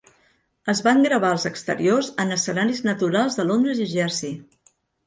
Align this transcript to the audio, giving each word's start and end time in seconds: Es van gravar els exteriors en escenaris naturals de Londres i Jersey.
Es 0.73 0.79
van 0.87 1.03
gravar 1.07 1.31
els 1.37 1.45
exteriors 1.51 2.11
en 2.25 2.37
escenaris 2.39 2.85
naturals 2.89 3.41
de 3.43 3.49
Londres 3.53 3.89
i 3.89 3.91
Jersey. 3.97 4.39